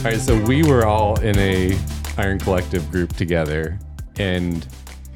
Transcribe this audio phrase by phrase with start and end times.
[0.00, 1.78] All right, so we were all in a
[2.16, 3.78] Iron Collective group together,
[4.16, 4.66] and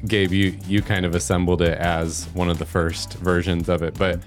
[0.05, 3.97] Gabe, you you kind of assembled it as one of the first versions of it.
[3.97, 4.19] But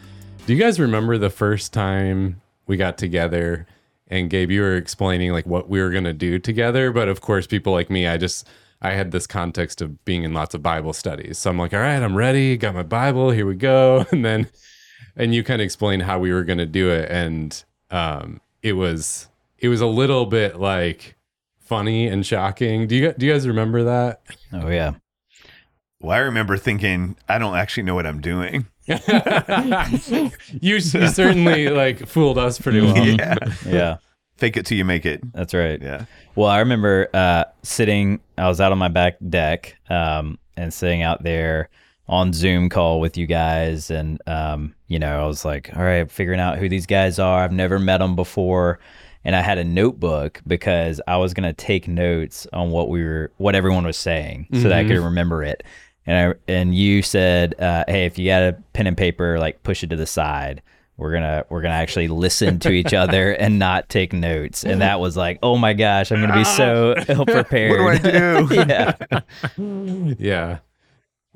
[0.46, 3.68] do you guys remember the first time we got together?
[4.08, 7.46] And Gabe, you were explaining like what we were gonna do together, but of course,
[7.46, 8.44] people like me, I just
[8.82, 11.78] I had this context of being in lots of Bible studies, so I'm like, all
[11.78, 14.48] right, I'm ready, got my Bible, here we go, and then
[15.14, 17.62] and you kind of explained how we were gonna do it, and
[17.92, 19.27] um, it was
[19.58, 21.16] it was a little bit like
[21.60, 22.86] funny and shocking.
[22.86, 24.22] Do you do you guys remember that?
[24.52, 24.94] Oh yeah.
[26.00, 28.66] Well, I remember thinking, I don't actually know what I'm doing.
[28.86, 32.96] you, you certainly like fooled us pretty well.
[33.06, 33.34] Yeah.
[33.66, 33.96] Yeah.
[34.36, 35.20] Fake it till you make it.
[35.32, 35.82] That's right.
[35.82, 36.04] Yeah.
[36.36, 38.20] Well, I remember uh, sitting.
[38.38, 41.68] I was out on my back deck um, and sitting out there
[42.06, 46.08] on Zoom call with you guys, and um, you know, I was like, "All right,
[46.08, 47.42] figuring out who these guys are.
[47.42, 48.78] I've never met them before."
[49.24, 53.32] And I had a notebook because I was gonna take notes on what we were,
[53.36, 55.62] what everyone was saying, so that I could remember it.
[56.06, 59.62] And I, and you said, uh, "Hey, if you got a pen and paper, like
[59.62, 60.62] push it to the side."
[60.96, 64.98] We're gonna we're gonna actually listen to each other and not take notes, and that
[64.98, 67.80] was like, oh my gosh, I'm gonna be so ill prepared.
[67.80, 70.14] What do I do?
[70.16, 70.58] yeah, yeah.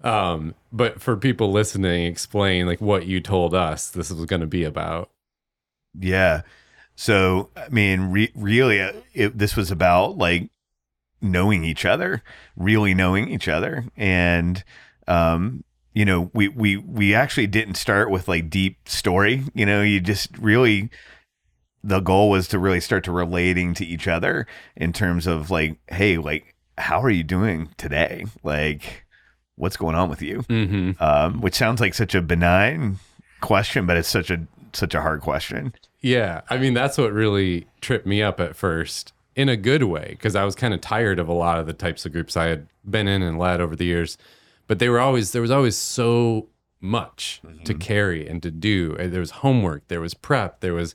[0.03, 4.47] Um, but for people listening, explain like what you told us this was going to
[4.47, 5.11] be about.
[5.99, 6.43] Yeah.
[7.03, 10.51] So, I mean, re- really, uh, it, this was about like
[11.21, 12.23] knowing each other,
[12.57, 13.87] really knowing each other.
[13.97, 14.63] And,
[15.09, 19.43] um, you know, we, we, we actually didn't start with like deep story.
[19.53, 20.91] You know, you just really,
[21.83, 25.79] the goal was to really start to relating to each other in terms of like,
[25.89, 28.27] hey, like, how are you doing today?
[28.45, 29.07] Like,
[29.57, 30.43] what's going on with you?
[30.43, 31.03] Mm-hmm.
[31.03, 33.01] Um, which sounds like such a benign
[33.41, 35.75] question, but it's such a, such a hard question.
[36.03, 40.09] Yeah, I mean that's what really tripped me up at first in a good way
[40.11, 42.49] because I was kind of tired of a lot of the types of groups I
[42.49, 44.19] had been in and led over the years.
[44.67, 46.49] But they were always there was always so
[46.81, 47.79] much to mm-hmm.
[47.79, 48.95] carry and to do.
[48.97, 50.95] There was homework, there was prep, there was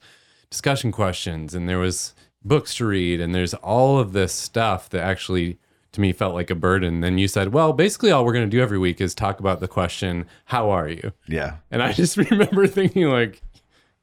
[0.49, 5.03] discussion questions, and there was books to read, and there's all of this stuff that
[5.03, 5.57] actually
[5.93, 6.99] to me felt like a burden.
[7.01, 9.59] Then you said, "Well, basically all we're going to do every week is talk about
[9.59, 11.57] the question, how are you?" Yeah.
[11.71, 13.41] And I just remember thinking like,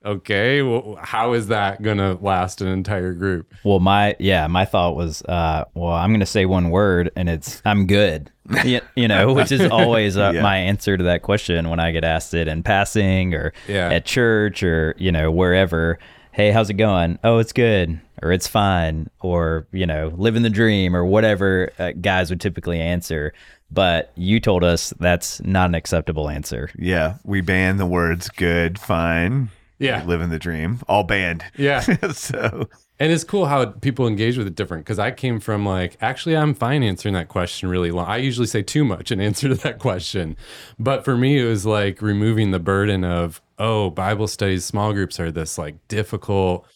[0.04, 3.52] okay, well, how is that going to last an entire group?
[3.64, 7.62] Well, my yeah, my thought was, uh, well, I'm gonna say one word, and it's
[7.64, 8.30] I'm good.
[8.64, 10.42] you, you know, which is always uh, Yeah.
[10.42, 13.88] my answer to that question when I get asked it in passing or Yeah.
[13.90, 15.98] at church or you know wherever.
[16.32, 17.18] Hey, how's it going?
[17.22, 21.92] Oh, it's good, or it's fine, or you know, living the dream, or whatever uh,
[21.92, 23.32] guys would typically answer.
[23.70, 26.70] But you told us that's not an acceptable answer.
[26.78, 29.48] Yeah, we banned the words good, fine,
[29.78, 30.04] Yeah.
[30.04, 31.44] living the dream, all banned.
[31.56, 31.80] Yeah.
[32.12, 32.68] so,
[33.00, 36.36] And it's cool how people engage with it different because I came from like, actually,
[36.36, 38.06] I'm fine answering that question really long.
[38.06, 40.36] I usually say too much in answer to that question.
[40.78, 45.18] But for me, it was like removing the burden of, oh, Bible studies, small groups
[45.18, 46.66] are this like difficult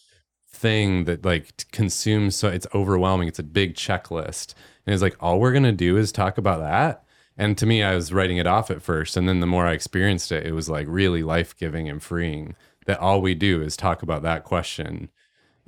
[0.51, 3.29] thing that like consumes so it's overwhelming.
[3.29, 4.53] It's a big checklist.
[4.85, 7.03] And it's like, all we're going to do is talk about that.
[7.37, 9.15] And to me, I was writing it off at first.
[9.15, 12.55] And then the more I experienced it, it was like really life giving and freeing
[12.89, 15.09] that all we do is talk about that question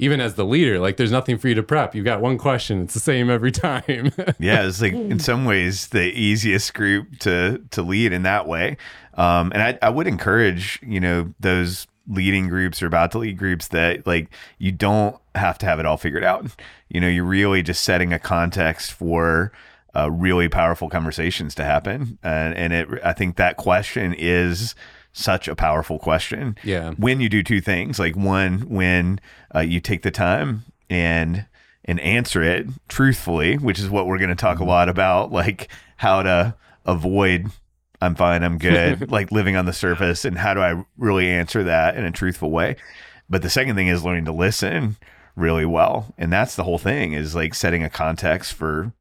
[0.01, 1.93] even as the leader, like there's nothing for you to prep.
[1.93, 2.81] You've got one question.
[2.81, 4.11] It's the same every time.
[4.39, 8.77] yeah, it's like in some ways the easiest group to to lead in that way.
[9.13, 13.37] Um, and I, I would encourage, you know, those leading groups or about to lead
[13.37, 16.47] groups that like you don't have to have it all figured out.
[16.89, 19.51] You know, you're really just setting a context for
[19.95, 22.17] uh, really powerful conversations to happen.
[22.23, 24.73] And, and it, I think that question is
[25.13, 26.57] such a powerful question.
[26.63, 26.91] Yeah.
[26.91, 29.19] When you do two things, like one, when
[29.53, 31.45] uh, you take the time and
[31.85, 35.69] and answer it truthfully, which is what we're going to talk a lot about, like
[35.97, 36.55] how to
[36.85, 37.51] avoid
[38.01, 41.63] I'm fine, I'm good, like living on the surface, and how do I really answer
[41.63, 42.75] that in a truthful way.
[43.29, 44.97] But the second thing is learning to listen
[45.35, 48.91] really well, and that's the whole thing is like setting a context for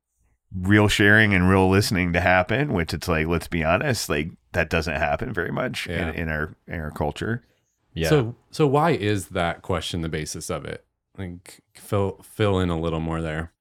[0.55, 2.73] real sharing and real listening to happen.
[2.73, 6.09] Which it's like, let's be honest, like that doesn't happen very much Yeah.
[6.11, 7.43] in, in our in our culture.
[7.95, 8.09] Yeah.
[8.09, 10.85] So so why is that question the basis of it?
[11.19, 13.53] Like fill fill in a little more there.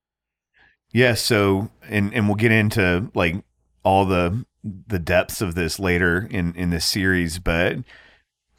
[0.91, 3.35] Yeah, so and and we'll get into like
[3.83, 7.77] all the the depths of this later in in this series, but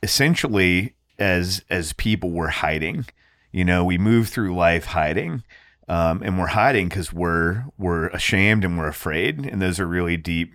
[0.03, 3.07] essentially as as people we're hiding.
[3.53, 5.43] You know, we move through life hiding.
[5.91, 10.17] Um, and we're hiding because we're we're ashamed and we're afraid, and those are really
[10.17, 10.53] deep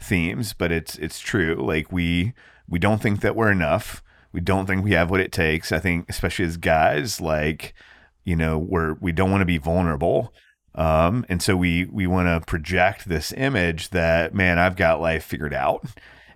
[0.00, 0.52] themes.
[0.52, 1.56] But it's it's true.
[1.56, 2.32] Like we
[2.68, 4.04] we don't think that we're enough.
[4.32, 5.72] We don't think we have what it takes.
[5.72, 7.74] I think, especially as guys, like
[8.22, 10.32] you know, we're we don't want to be vulnerable.
[10.76, 15.24] Um, and so we we want to project this image that man, I've got life
[15.24, 15.84] figured out,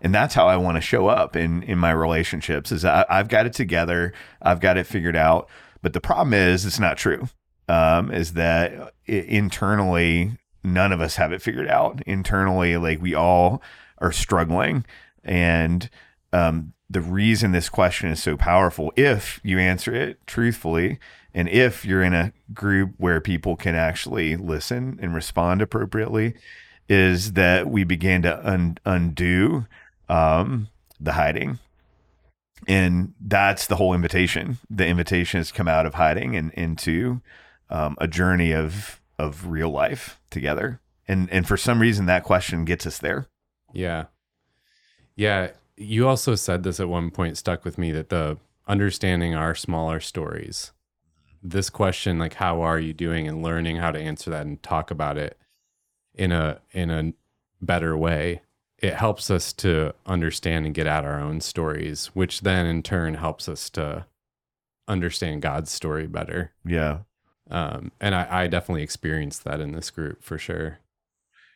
[0.00, 2.72] and that's how I want to show up in in my relationships.
[2.72, 5.48] Is I, I've got it together, I've got it figured out.
[5.80, 7.28] But the problem is, it's not true.
[7.68, 12.02] Um, is that internally, none of us have it figured out.
[12.06, 13.62] Internally, like we all
[13.98, 14.84] are struggling,
[15.24, 15.88] and
[16.32, 20.98] um, the reason this question is so powerful, if you answer it truthfully,
[21.34, 26.34] and if you're in a group where people can actually listen and respond appropriately,
[26.88, 29.66] is that we begin to un- undo
[30.08, 30.68] um,
[31.00, 31.58] the hiding.
[32.68, 34.58] And that's the whole invitation.
[34.68, 37.22] The invitation has come out of hiding and into
[37.72, 40.80] um, a journey of of real life together.
[41.08, 43.26] And and for some reason, that question gets us there.
[43.72, 44.04] Yeah,
[45.16, 45.50] yeah.
[45.76, 48.38] You also said this at one point, stuck with me that the
[48.68, 50.70] understanding our smaller stories
[51.42, 54.90] this question like how are you doing and learning how to answer that and talk
[54.90, 55.36] about it
[56.14, 57.12] in a in a
[57.60, 58.40] better way
[58.78, 63.14] it helps us to understand and get at our own stories which then in turn
[63.14, 64.06] helps us to
[64.86, 66.98] understand god's story better Yeah.
[67.50, 70.78] Um, and I, I definitely experienced that in this group for sure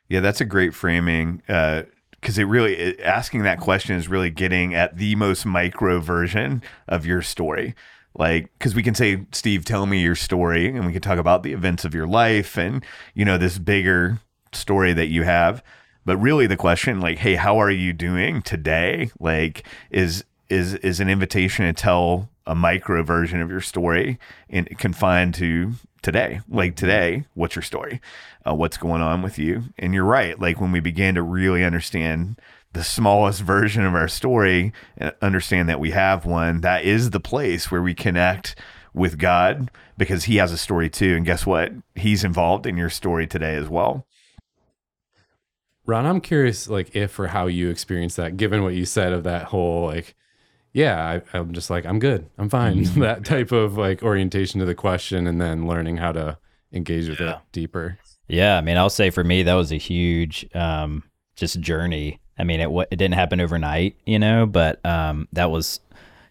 [0.09, 1.43] Yeah, that's a great framing.
[1.47, 6.62] Because it really, it, asking that question is really getting at the most micro version
[6.88, 7.75] of your story.
[8.15, 11.43] Like, because we can say, Steve, tell me your story, and we can talk about
[11.43, 12.82] the events of your life and,
[13.15, 14.21] you know, this bigger
[14.53, 15.62] story that you have.
[16.06, 19.11] But really, the question, like, hey, how are you doing today?
[19.21, 24.69] Like, is is is an invitation to tell a micro version of your story and
[24.78, 25.72] confined to
[26.02, 26.40] today.
[26.48, 28.00] Like today, what's your story?
[28.46, 29.64] Uh, what's going on with you?
[29.78, 30.38] And you're right.
[30.38, 32.40] Like when we began to really understand
[32.72, 37.20] the smallest version of our story and understand that we have one, that is the
[37.20, 38.54] place where we connect
[38.94, 41.16] with God because He has a story too.
[41.16, 41.72] And guess what?
[41.94, 44.06] He's involved in your story today as well.
[45.87, 49.22] ron i'm curious like if or how you experienced that given what you said of
[49.22, 50.16] that whole like
[50.76, 52.28] yeah I, i'm just like i'm good.
[52.38, 52.84] I'm fine.
[53.00, 56.38] That type of like orientation to the question and then learning how to
[56.73, 57.99] engage with it deeper.
[58.28, 62.20] Yeah, I mean, I'll say for me that was a huge um, just journey.
[62.38, 65.81] I mean, it it didn't happen overnight, you know, but um, that was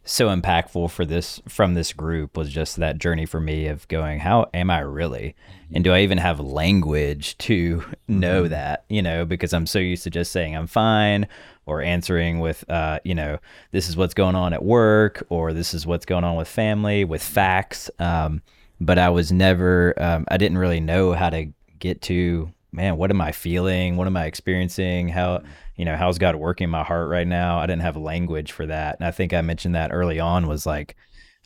[0.03, 4.19] so impactful for this from this group was just that journey for me of going,
[4.19, 5.35] how am I really,
[5.73, 10.03] and do I even have language to know that, you know, because I'm so used
[10.03, 11.27] to just saying I'm fine
[11.65, 13.39] or answering with, uh, you know,
[13.71, 17.03] this is what's going on at work or this is what's going on with family
[17.05, 17.89] with facts.
[17.99, 18.41] Um,
[18.79, 21.47] but I was never, um, I didn't really know how to
[21.79, 23.95] get to man what am i feeling?
[23.95, 25.07] What am i experiencing?
[25.07, 25.41] How
[25.75, 27.59] you know how's god working my heart right now?
[27.59, 28.97] I didn't have language for that.
[28.99, 30.95] And i think i mentioned that early on was like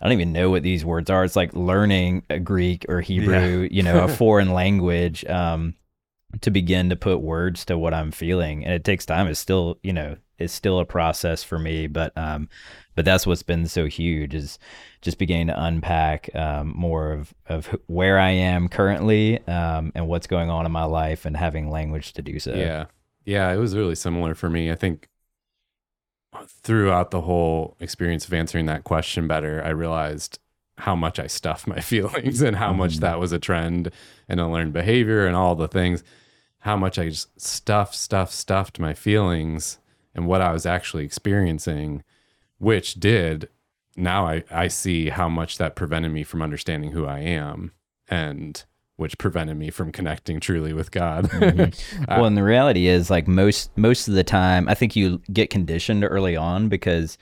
[0.01, 1.23] i don't even know what these words are.
[1.23, 5.75] It's like learning a greek or hebrew you know a foreign language um
[6.41, 9.79] to begin to put words to what i'm feeling and it takes time it's still
[9.83, 12.47] you know it's still a process for me but um
[12.99, 14.59] but that's what's been so huge is
[15.01, 20.27] just beginning to unpack um, more of, of where I am currently um, and what's
[20.27, 22.53] going on in my life and having language to do so.
[22.53, 22.87] Yeah.
[23.23, 24.69] Yeah, it was really similar for me.
[24.69, 25.07] I think
[26.45, 30.39] throughout the whole experience of answering that question better, I realized
[30.79, 33.01] how much I stuffed my feelings and how much mm-hmm.
[33.01, 33.91] that was a trend
[34.27, 36.03] and a learned behavior and all the things.
[36.59, 39.79] How much I just stuffed, stuffed, stuffed my feelings
[40.13, 42.03] and what I was actually experiencing,
[42.57, 43.49] which did
[43.95, 47.71] now I, I see how much that prevented me from understanding who I am
[48.07, 48.63] and
[48.95, 51.29] which prevented me from connecting truly with God.
[51.39, 52.03] Mm-hmm.
[52.03, 55.21] Uh, well, and the reality is, like most most of the time, I think you
[55.31, 57.17] get conditioned early on because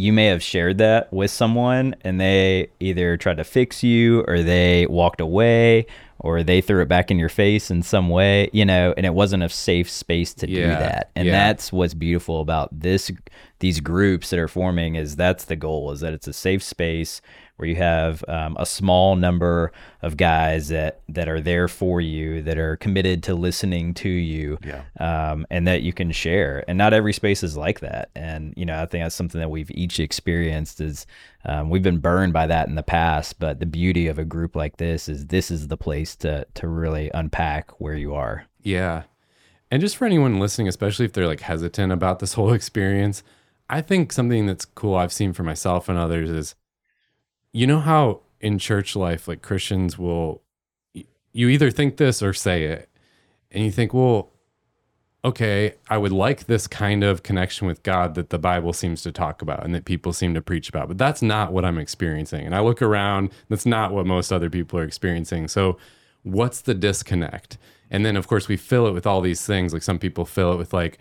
[0.00, 4.42] you may have shared that with someone and they either tried to fix you or
[4.42, 5.86] they walked away
[6.18, 9.14] or they threw it back in your face in some way, you know, and it
[9.14, 11.10] wasn't a safe space to do that.
[11.14, 11.32] And yeah.
[11.32, 13.10] that's what's beautiful about this
[13.58, 17.20] these groups that are forming is that's the goal is that it's a safe space
[17.60, 19.70] where you have um, a small number
[20.02, 24.58] of guys that that are there for you that are committed to listening to you
[24.64, 24.82] Yeah.
[24.98, 28.64] um, and that you can share and not every space is like that and you
[28.66, 31.06] know i think that's something that we've each experienced is
[31.44, 34.56] um, we've been burned by that in the past but the beauty of a group
[34.56, 39.02] like this is this is the place to to really unpack where you are Yeah.
[39.72, 43.22] And just for anyone listening, especially if they're like hesitant about this whole experience,
[43.68, 46.54] I think something that's cool I've seen for myself and others is
[47.52, 50.42] you know how in church life, like Christians will,
[51.32, 52.88] you either think this or say it.
[53.52, 54.30] And you think, well,
[55.24, 59.12] okay, I would like this kind of connection with God that the Bible seems to
[59.12, 62.46] talk about and that people seem to preach about, but that's not what I'm experiencing.
[62.46, 65.48] And I look around, that's not what most other people are experiencing.
[65.48, 65.76] So,
[66.22, 67.58] what's the disconnect?
[67.90, 69.72] And then, of course, we fill it with all these things.
[69.72, 70.98] Like some people fill it with like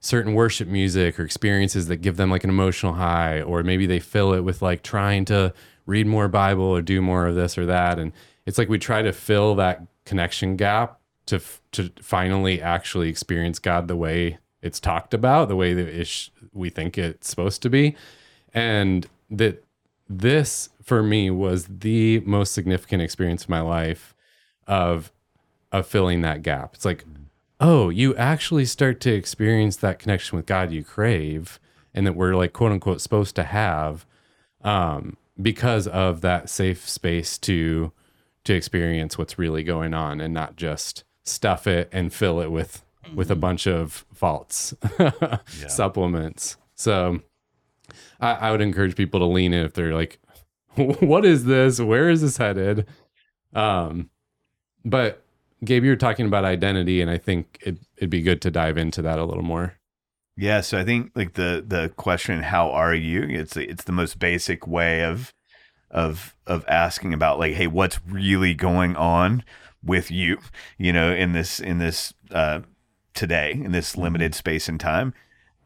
[0.00, 4.00] certain worship music or experiences that give them like an emotional high, or maybe they
[4.00, 5.52] fill it with like trying to
[5.86, 7.98] read more Bible or do more of this or that.
[7.98, 8.12] And
[8.46, 11.40] it's like we try to fill that connection gap to
[11.72, 16.98] to finally actually experience God the way it's talked about, the way that we think
[16.98, 17.96] it's supposed to be,
[18.52, 19.64] and that
[20.08, 24.14] this for me was the most significant experience of my life
[24.66, 25.12] of
[25.70, 26.74] of filling that gap.
[26.74, 27.04] It's like,
[27.60, 31.58] oh, you actually start to experience that connection with God you crave,
[31.94, 34.04] and that we're like quote unquote supposed to have,
[34.62, 37.92] um, because of that safe space to
[38.44, 42.84] to experience what's really going on and not just stuff it and fill it with
[43.14, 44.74] with a bunch of faults
[45.68, 46.56] supplements.
[46.74, 47.20] So
[48.20, 50.18] I, I would encourage people to lean in if they're like
[50.74, 51.80] what is this?
[51.80, 52.86] Where is this headed?
[53.54, 54.10] Um
[54.84, 55.22] but
[55.64, 58.76] gabe you were talking about identity and i think it, it'd be good to dive
[58.76, 59.74] into that a little more
[60.36, 64.18] Yeah, so I think like the the question "How are you?" it's it's the most
[64.18, 65.34] basic way of
[65.90, 69.44] of of asking about like, hey, what's really going on
[69.84, 70.38] with you?
[70.78, 72.60] You know, in this in this uh,
[73.14, 75.12] today in this limited space and time,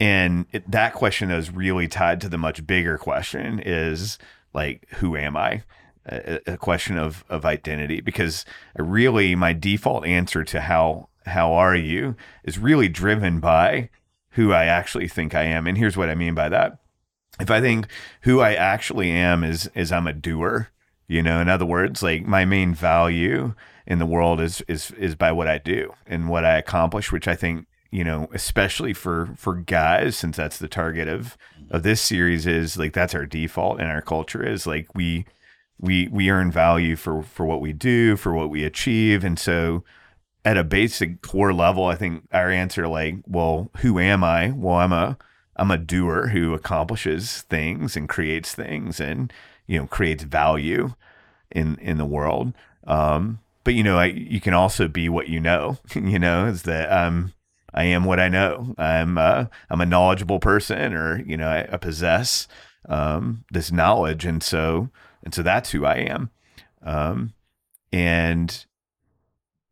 [0.01, 4.19] and it, that question is really tied to the much bigger question: is
[4.53, 5.63] like, who am I?
[6.07, 8.45] A, a question of of identity, because
[8.77, 13.91] really my default answer to how how are you is really driven by
[14.37, 15.67] who I actually think I am.
[15.67, 16.79] And here's what I mean by that.
[17.41, 17.89] If I think
[18.23, 20.69] who I actually am is is I'm a doer,
[21.09, 23.55] you know, in other words, like my main value
[23.87, 27.27] in the world is is is by what I do and what I accomplish, which
[27.27, 31.37] I think, you know, especially for for guys since that's the target of
[31.71, 35.27] of this series is like that's our default in our culture is like we
[35.79, 39.83] we we earn value for for what we do, for what we achieve, and so
[40.47, 44.53] at a basic core level, I think our answer, like, well, who am I?
[44.53, 45.19] Well, I'm a
[45.57, 49.33] I'm a doer who accomplishes things and creates things and
[49.67, 50.95] you know creates value
[51.51, 52.53] in in the world.
[52.87, 55.79] Um, but you know, I, you can also be what you know.
[55.95, 57.33] you know, is that um,
[57.75, 58.73] I am what I know.
[58.79, 62.47] I'm uh, I'm a knowledgeable person, or you know, I, I possess
[62.89, 64.91] um, this knowledge, and so
[65.25, 66.31] and so that's who I am.
[66.85, 67.33] Um,
[67.93, 68.65] and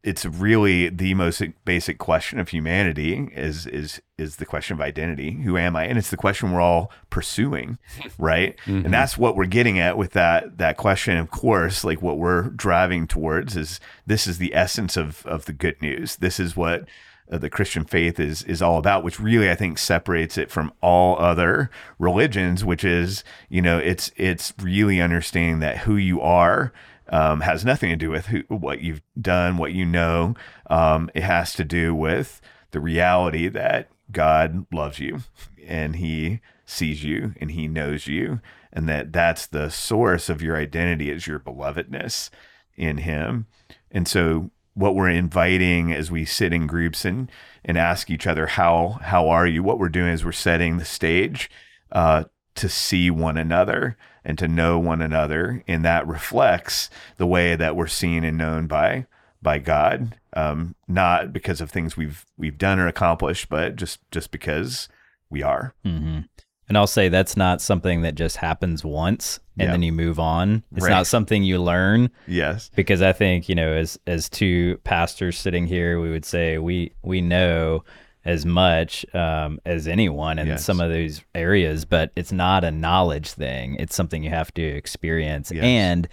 [0.04, 5.32] it's really the most basic question of humanity is is is the question of identity.
[5.42, 5.86] Who am i?
[5.86, 7.78] And it's the question we're all pursuing
[8.18, 8.56] right?
[8.66, 8.84] Mm-hmm.
[8.84, 11.16] and that's what we're getting at with that that question.
[11.16, 15.54] Of course like what we're driving towards is this is the essence of of the
[15.54, 16.16] good news.
[16.16, 16.84] This is what
[17.32, 20.70] uh, the christian faith is is all about which really i think separates it from
[20.82, 26.70] all other religions which is you know it's it's really understanding that who you are
[27.08, 30.34] um, has nothing to do with who, what you've done, what you know.
[30.68, 35.20] Um, it has to do with the reality that God loves you
[35.66, 38.40] and He sees you and He knows you,
[38.72, 42.30] and that that's the source of your identity is your belovedness
[42.76, 43.46] in Him.
[43.90, 47.30] And so, what we're inviting as we sit in groups and
[47.64, 50.84] and ask each other how how are you, what we're doing is we're setting the
[50.84, 51.50] stage
[51.92, 52.24] uh,
[52.56, 57.76] to see one another and to know one another and that reflects the way that
[57.76, 59.06] we're seen and known by
[59.42, 64.30] by God um, not because of things we've we've done or accomplished but just just
[64.30, 64.88] because
[65.30, 66.20] we are mm-hmm.
[66.68, 69.72] and I'll say that's not something that just happens once and yeah.
[69.72, 70.90] then you move on it's right.
[70.90, 75.66] not something you learn yes because I think you know as as two pastors sitting
[75.66, 77.84] here we would say we we know
[78.24, 80.64] as much um, as anyone in yes.
[80.64, 83.76] some of these areas, but it's not a knowledge thing.
[83.78, 85.62] It's something you have to experience, yes.
[85.62, 86.08] and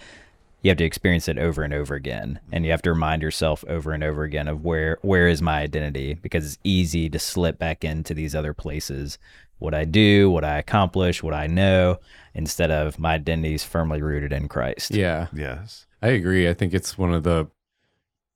[0.62, 3.64] you have to experience it over and over again, and you have to remind yourself
[3.66, 7.58] over and over again of where where is my identity, because it's easy to slip
[7.58, 9.18] back into these other places.
[9.58, 11.98] What I do, what I accomplish, what I know,
[12.34, 14.90] instead of my identity is firmly rooted in Christ.
[14.90, 15.28] Yeah.
[15.32, 15.86] Yes.
[16.02, 16.48] I agree.
[16.48, 17.46] I think it's one of the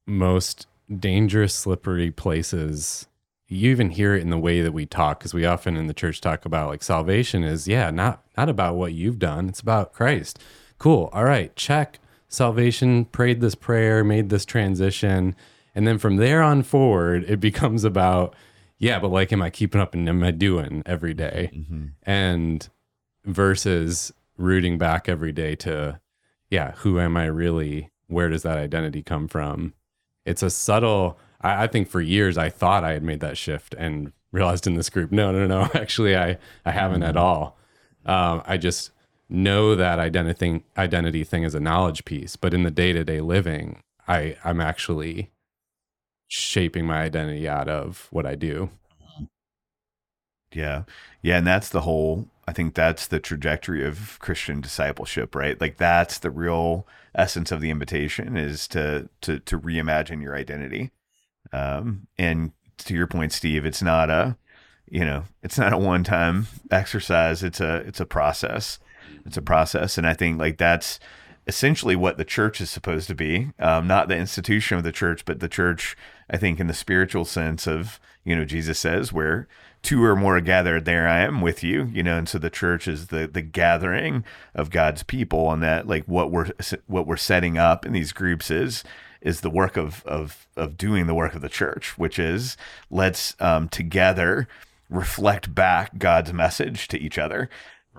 [0.07, 3.09] most dangerous, slippery places
[3.49, 5.95] you even hear it in the way that we talk because we often in the
[5.95, 9.93] church talk about like salvation is yeah not not about what you've done it's about
[9.93, 10.39] christ.
[10.79, 11.99] Cool all right check.
[12.29, 15.35] Salvation prayed this prayer made this transition.
[15.75, 18.35] And then from there on forward it becomes about
[18.79, 21.51] yeah but like am i keeping up and am i doing every day?
[21.55, 21.87] Mm-hmm.
[22.03, 22.69] and
[23.25, 26.01] versus rooting back every day to
[26.51, 27.91] yeah who am i really?
[28.09, 29.75] Where does that identity come from?
[30.25, 33.75] It's a subtle I, I think for years I thought I had made that shift
[33.79, 37.59] and realized in this group, no, no, no, actually I I haven't at all.
[38.05, 38.93] Um, I just
[39.29, 43.21] know that identity identity thing is a knowledge piece, but in the day to day
[43.21, 45.31] living, I I'm actually
[46.29, 48.71] shaping my identity out of what I do.
[50.53, 50.85] Yeah.
[51.23, 51.39] Yeah.
[51.39, 55.61] And that's the whole, I think that's the trajectory of Christian discipleship, right?
[55.61, 60.93] Like that's the real essence of the invitation is to, to, to reimagine your identity.
[61.53, 64.37] Um, and to your point, Steve, it's not a,
[64.89, 67.43] you know, it's not a one time exercise.
[67.43, 68.79] It's a, it's a process.
[69.25, 69.99] It's a process.
[69.99, 71.01] And I think like that's,
[71.47, 75.25] essentially what the church is supposed to be um, not the institution of the church
[75.25, 75.97] but the church
[76.29, 79.47] i think in the spiritual sense of you know jesus says where
[79.83, 82.51] two or more are gathered there i am with you you know and so the
[82.51, 84.25] church is the the gathering
[84.55, 86.51] of god's people and that like what we're
[86.87, 88.83] what we're setting up in these groups is
[89.21, 92.57] is the work of of of doing the work of the church which is
[92.91, 94.47] let's um, together
[94.89, 97.49] reflect back god's message to each other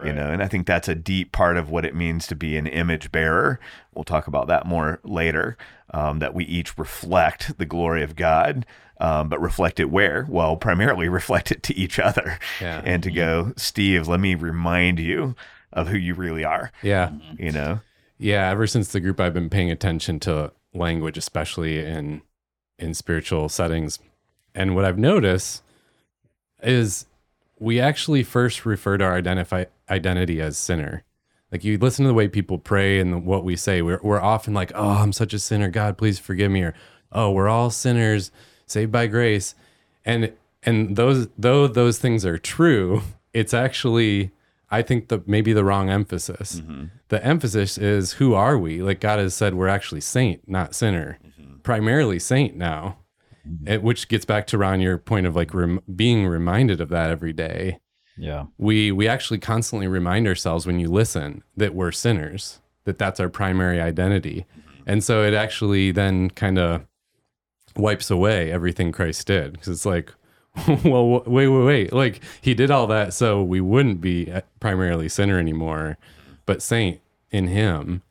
[0.05, 2.55] you know and i think that's a deep part of what it means to be
[2.55, 3.59] an image bearer.
[3.95, 5.57] We'll talk about that more later
[5.91, 8.65] um, that we each reflect the glory of god
[8.99, 10.25] um, but reflect it where?
[10.29, 12.81] Well primarily reflect it to each other Yeah.
[12.85, 15.35] and to go steve let me remind you
[15.73, 16.71] of who you really are.
[16.81, 17.11] Yeah.
[17.37, 17.81] you know?
[18.17, 22.21] Yeah, ever since the group I've been paying attention to language especially in
[22.79, 23.99] in spiritual settings.
[24.53, 25.63] And what I've noticed
[26.61, 27.05] is
[27.59, 31.03] we actually first refer to our identify identity as sinner.
[31.51, 34.53] Like you listen to the way people pray and what we say, we're we're often
[34.53, 35.69] like, "Oh, I'm such a sinner.
[35.69, 36.73] God, please forgive me." Or,
[37.11, 38.31] "Oh, we're all sinners,
[38.65, 39.55] saved by grace."
[40.05, 40.33] And
[40.63, 43.01] and those though those things are true,
[43.33, 44.31] it's actually
[44.69, 46.61] I think the maybe the wrong emphasis.
[46.61, 46.85] Mm-hmm.
[47.09, 48.81] The emphasis is who are we?
[48.81, 51.19] Like God has said, we're actually saint, not sinner.
[51.25, 51.57] Mm-hmm.
[51.63, 52.97] Primarily saint now,
[53.47, 53.67] mm-hmm.
[53.67, 57.09] It- which gets back to Ron your point of like rem- being reminded of that
[57.09, 57.79] every day.
[58.17, 58.45] Yeah.
[58.57, 63.29] We we actually constantly remind ourselves when you listen that we're sinners, that that's our
[63.29, 64.45] primary identity,
[64.85, 66.85] and so it actually then kind of
[67.75, 70.11] wipes away everything Christ did because it's like,
[70.83, 75.39] well, wait, wait, wait, like he did all that so we wouldn't be primarily sinner
[75.39, 75.97] anymore,
[76.45, 78.01] but saint in Him,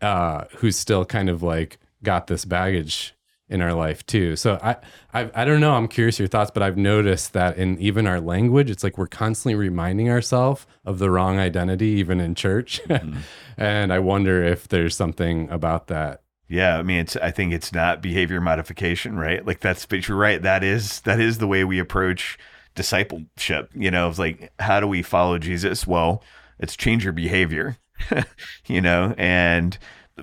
[0.00, 3.14] uh, who's still kind of like got this baggage
[3.48, 4.36] in our life too.
[4.36, 4.76] So I,
[5.12, 5.74] I, I don't know.
[5.74, 9.06] I'm curious your thoughts, but I've noticed that in even our language, it's like we're
[9.06, 12.80] constantly reminding ourselves of the wrong identity, even in church.
[13.56, 16.22] and I wonder if there's something about that.
[16.48, 17.16] Yeah, I mean, it's.
[17.16, 19.44] I think it's not behavior modification, right?
[19.44, 19.86] Like that's.
[19.86, 20.42] But you're right.
[20.42, 22.38] That is that is the way we approach
[22.74, 23.70] discipleship.
[23.74, 25.86] You know, it's like how do we follow Jesus?
[25.86, 26.22] Well,
[26.58, 27.78] it's change your behavior.
[28.66, 29.78] you know, and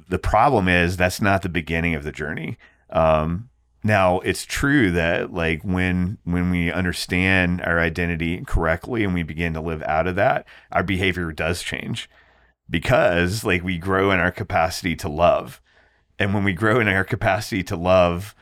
[0.10, 2.58] the problem is that's not the beginning of the journey.
[2.90, 3.50] Um,
[3.84, 9.54] now it's true that like when when we understand our identity correctly and we begin
[9.54, 12.10] to live out of that, our behavior does change
[12.70, 15.61] because like we grow in our capacity to love
[16.22, 18.36] and when we grow in our capacity to love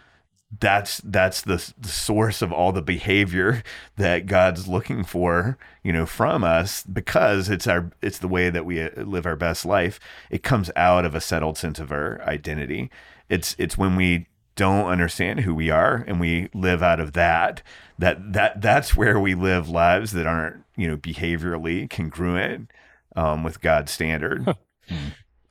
[0.59, 3.61] that's that's the, the source of all the behavior
[3.97, 8.65] that god's looking for you know from us because it's our it's the way that
[8.65, 9.99] we uh, live our best life.
[10.29, 12.89] It comes out of a settled sense of our identity.
[13.29, 17.63] It's it's when we don't understand who we are and we live out of that
[17.97, 22.69] that that that's where we live lives that aren't you know behaviorally congruent
[23.15, 24.55] um, with god's standard.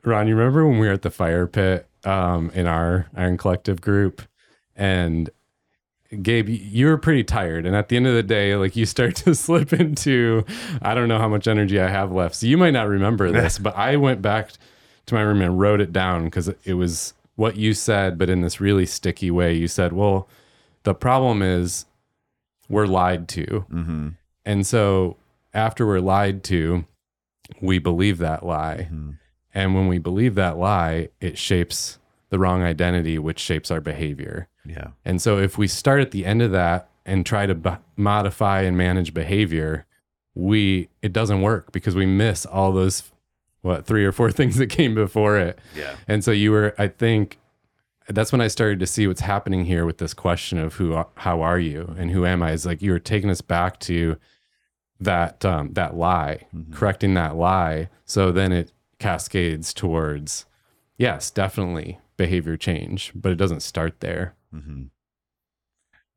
[0.05, 3.81] Ron, you remember when we were at the fire pit um, in our Iron Collective
[3.81, 4.23] group,
[4.75, 5.31] and
[6.23, 9.15] Gabe, you were pretty tired, and at the end of the day, like you start
[9.25, 10.45] to slip into,
[10.81, 13.59] I don't know how much energy I have left, so you might not remember this,
[13.59, 14.51] but I went back
[15.07, 18.41] to my room and wrote it down because it was what you said, but in
[18.41, 19.53] this really sticky way.
[19.55, 20.29] You said, "Well,
[20.85, 21.85] the problem is
[22.69, 24.09] we're lied to," mm-hmm.
[24.45, 25.17] and so
[25.53, 26.85] after we're lied to,
[27.61, 28.89] we believe that lie.
[28.91, 29.11] Mm-hmm.
[29.55, 31.99] And when we believe that lie, it shapes
[32.31, 34.49] the wrong identity, which shapes our behavior.
[34.65, 37.71] yeah And so if we start at the end of that and try to b-
[37.97, 39.87] modify and manage behavior,
[40.35, 43.11] we it doesn't work because we miss all those
[43.63, 45.59] what three or four things that came before it.
[45.75, 47.39] yeah And so you were, I think,
[48.09, 51.43] that's when I started to see what's happening here with this question of who, how
[51.43, 52.53] are you, and who am I?
[52.53, 54.17] Is like you were taking us back to
[55.01, 57.89] that um, that lie, correcting that lie.
[58.05, 60.47] So then it cascades towards,
[60.97, 64.35] yes, definitely behavior change, but it doesn't start there.
[64.55, 64.85] Mm-hmm.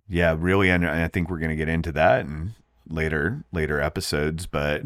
[0.07, 2.53] Yeah, really, and I think we're going to get into that in
[2.89, 4.45] later later episodes.
[4.45, 4.83] But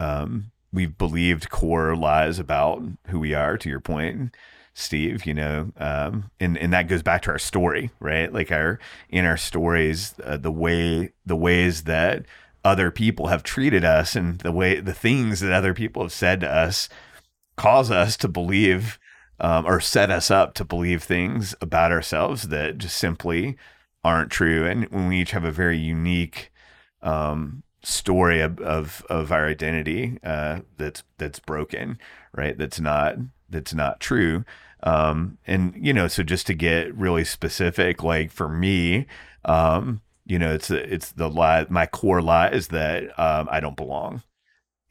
[0.00, 3.58] um, we've believed core lies about who we are.
[3.58, 4.34] To your point,
[4.72, 8.32] Steve, you know, um, and and that goes back to our story, right?
[8.32, 8.78] Like our
[9.10, 12.24] in our stories, uh, the way the ways that
[12.64, 16.40] other people have treated us and the way the things that other people have said
[16.40, 16.88] to us
[17.56, 18.98] cause us to believe
[19.40, 23.56] um, or set us up to believe things about ourselves that just simply
[24.02, 24.66] aren't true.
[24.66, 26.52] And when we each have a very unique
[27.02, 31.98] um, story of, of, of our identity uh, that's that's broken,
[32.32, 32.56] right?
[32.56, 33.16] That's not
[33.48, 34.44] that's not true.
[34.82, 39.06] Um, and you know, so just to get really specific, like for me,
[39.44, 41.66] um, you know, it's it's the lie.
[41.68, 44.22] My core lie is that um, I don't belong.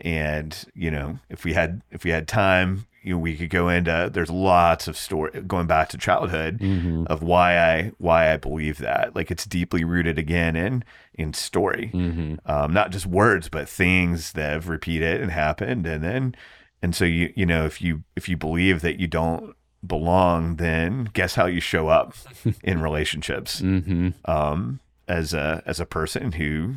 [0.02, 3.70] And you know, if we had if we had time, you know, we could go
[3.70, 4.10] into.
[4.14, 7.06] There's lots of story going back to childhood Mm-hmm.
[7.08, 9.16] of why I why I believe that.
[9.16, 12.36] Like it's deeply rooted again in in story, Mm-hmm.
[12.52, 16.36] um, not just words, but things that have repeated and happened, and then
[16.82, 21.10] and so you you know if you if you believe that you don't belong, then
[21.14, 22.16] guess how you show up
[22.64, 24.10] in relationships Mm-hmm.
[24.30, 26.76] um, as a as a person who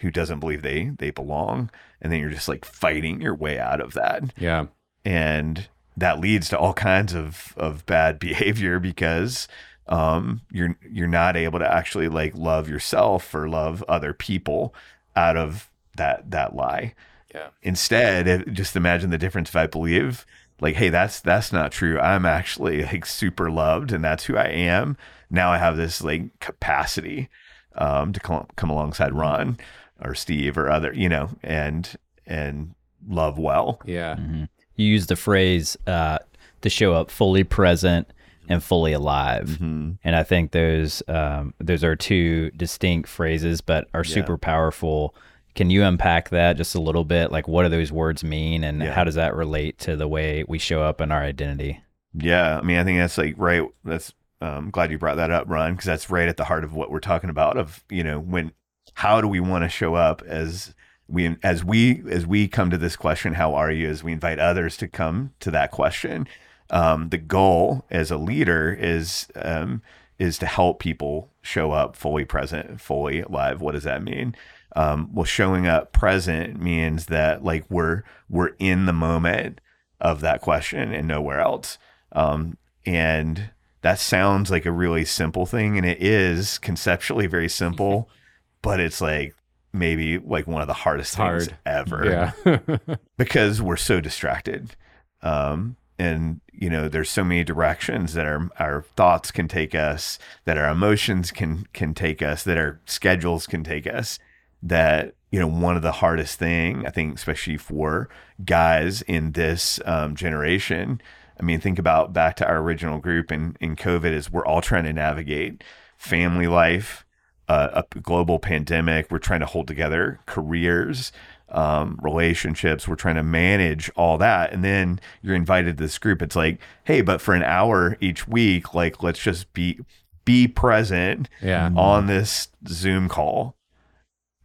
[0.00, 3.80] who doesn't believe they they belong, and then you're just like fighting your way out
[3.80, 4.22] of that.
[4.38, 4.66] Yeah.
[5.04, 9.48] and that leads to all kinds of of bad behavior because
[9.88, 14.74] um you're you're not able to actually like love yourself or love other people
[15.16, 16.94] out of that that lie.
[17.34, 17.48] Yeah.
[17.62, 20.26] instead just imagine the difference if i believe
[20.60, 21.98] like hey that's that's not true.
[22.00, 24.96] I'm actually like super loved and that's who i am.
[25.30, 27.28] Now i have this like capacity
[27.76, 29.58] um to come, come alongside ron
[30.02, 32.74] or steve or other you know and and
[33.08, 34.16] love well Yeah.
[34.16, 34.48] Mhm.
[34.76, 36.18] You use the phrase uh,
[36.62, 38.06] to show up fully present
[38.48, 39.98] and fully alive, Mhm.
[40.02, 44.14] and I think those um, those are two distinct phrases, but are Yeah.
[44.14, 45.14] super powerful.
[45.54, 47.30] Can you unpack that just a little bit?
[47.32, 48.92] Like, what do those words mean, and Yeah.
[48.92, 51.80] how does that relate to the way we show up in our identity?
[52.14, 53.62] Yeah, I mean, I think that's like right.
[53.84, 56.72] That's um, glad you brought that up, Ron, because that's right at the heart of
[56.74, 57.56] what we're talking about.
[57.58, 58.52] Of you know, when
[58.94, 60.74] how do we want to show up as
[61.08, 63.88] we as we as we come to this question, how are you?
[63.88, 66.26] As we invite others to come to that question,
[66.70, 69.82] um, the goal as a leader is um,
[70.18, 73.60] is to help people show up fully present, fully alive.
[73.60, 74.36] What does that mean?
[74.76, 79.60] Um, well, showing up present means that like we're we're in the moment
[80.00, 81.78] of that question and nowhere else.
[82.12, 83.50] Um, and
[83.82, 88.08] that sounds like a really simple thing, and it is conceptually very simple,
[88.62, 89.34] but it's like
[89.72, 92.76] maybe like one of the hardest things ever Yeah.
[93.16, 94.74] because we're so distracted.
[95.22, 100.18] Um, and you know, there's so many directions that our our thoughts can take us,
[100.46, 104.18] that our emotions can can take us, that our schedules can take us.
[104.62, 108.08] That you know, one of the hardest thing I think, especially for
[108.44, 111.00] guys in this um, generation.
[111.38, 114.62] I mean, think about back to our original group in in COVID is we're all
[114.62, 115.62] trying to navigate
[115.96, 117.04] family life,
[117.50, 119.10] uh, a global pandemic.
[119.10, 121.10] We're trying to hold together careers,
[121.48, 122.86] um, relationships.
[122.86, 124.52] We're trying to manage all that.
[124.52, 126.22] And then you're invited to this group.
[126.22, 129.80] It's like, hey, but for an hour each week, like let's just be
[130.24, 131.70] be present yeah.
[131.76, 133.56] on this Zoom call.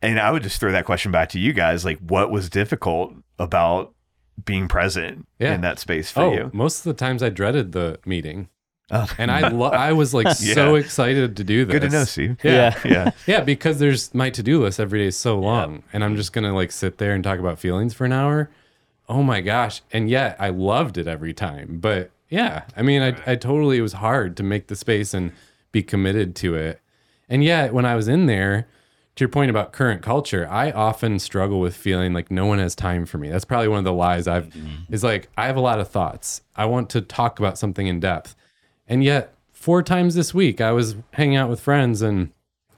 [0.02, 1.86] And I would just throw that question back to you guys.
[1.86, 3.94] Like, what was difficult about
[4.44, 5.54] being present Yeah.
[5.54, 6.50] in that space for Oh, you?
[6.54, 8.50] most of the times I dreaded the meeting.
[8.92, 9.10] Oh.
[9.18, 11.74] And I lo- I was like so excited to do this.
[11.74, 12.38] Good to know, Steve.
[12.44, 12.80] Yeah.
[12.86, 13.12] Yeah.
[13.26, 16.44] Yeah, because there's my to-do list every day is so long and I'm just going
[16.44, 18.50] to like sit there and talk about feelings for an hour.
[19.10, 19.82] Oh my gosh.
[19.92, 21.80] And yet I loved it every time.
[21.80, 25.32] But yeah, I mean, I, I totally, it was hard to make the space and
[25.72, 26.80] be committed to it.
[27.28, 28.68] And yet when I was in there,
[29.16, 32.76] to your point about current culture, I often struggle with feeling like no one has
[32.76, 33.30] time for me.
[33.30, 34.94] That's probably one of the lies I've mm-hmm.
[34.94, 36.42] is like I have a lot of thoughts.
[36.56, 38.36] I want to talk about something in depth.
[38.88, 42.32] And yet four times this week I was hanging out with friends and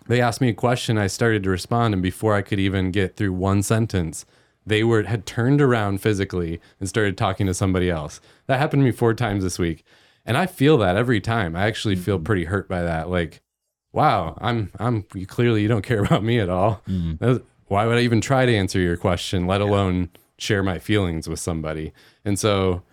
[0.07, 3.15] they asked me a question, I started to respond and before I could even get
[3.15, 4.25] through one sentence,
[4.65, 8.19] they were had turned around physically and started talking to somebody else.
[8.47, 9.83] That happened to me four times this week.
[10.25, 11.55] And I feel that every time.
[11.55, 12.25] I actually feel mm-hmm.
[12.25, 13.09] pretty hurt by that.
[13.09, 13.41] Like
[13.93, 16.81] wow, I'm I'm you clearly you don't care about me at all.
[16.87, 17.15] Mm-hmm.
[17.19, 21.27] That's- Why would I even try to answer your question, let alone share my feelings
[21.27, 21.91] with somebody?
[22.23, 22.83] And so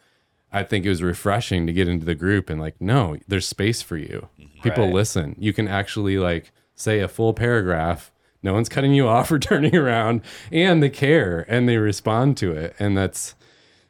[0.55, 3.83] I think it was refreshing to get into the group and like, no, there's space
[3.83, 4.29] for you.
[4.63, 4.95] People Right.
[4.95, 5.35] listen.
[5.39, 8.11] You can actually like say a full paragraph.
[8.43, 12.53] No one's cutting you off or turning around and they care and they respond to
[12.53, 12.75] it.
[12.79, 13.35] And that's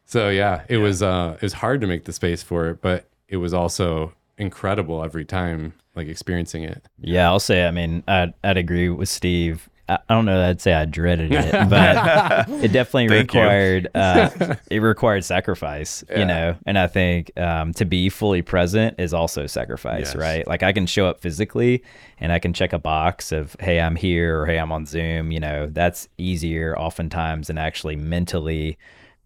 [0.07, 3.09] so yeah, it was uh it was hard to make the space for it, but
[3.29, 6.85] it was also incredible every time like experiencing it.
[7.01, 7.67] Yeah, I'll say.
[7.67, 9.69] I mean, I'd, I'd agree with Steve.
[9.89, 10.39] I don't know.
[10.39, 14.31] that I'd say I dreaded it, but it definitely required uh,
[14.71, 16.19] it required sacrifice, Yeah.
[16.21, 16.57] you know.
[16.67, 20.17] And I think um, to be fully present is also sacrifice, Yes.
[20.17, 20.47] right?
[20.47, 21.83] Like I can show up physically,
[22.19, 25.31] and I can check a box of "Hey, I'm here" or "Hey, I'm on Zoom."
[25.33, 28.79] You know, that's easier oftentimes than actually mentally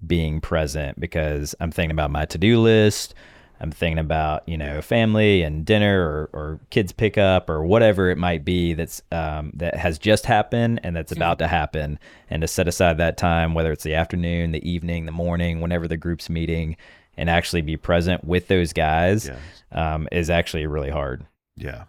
[0.07, 3.15] being present because I'm thinking about my to do list.
[3.61, 8.19] I'm thinking about, you know, family and dinner or, or kids pickup or whatever it
[8.19, 11.99] might be that's um, that has just happened and that's about to happen.
[12.31, 15.89] And to set aside that time, whether it's the afternoon, the evening, the morning, whenever
[15.89, 16.77] the group's meeting,
[17.17, 19.39] and actually be present with those guys Yes.
[19.73, 21.27] um, is actually really hard.
[21.57, 21.85] Yeah.